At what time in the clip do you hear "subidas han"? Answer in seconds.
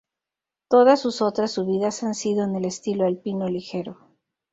1.51-2.15